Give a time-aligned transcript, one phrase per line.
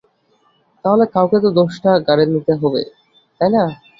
[0.85, 2.81] তাহলে কাউকে তো দোষটা ঘাড়ে নিতে হবে,
[3.41, 3.63] তাই না?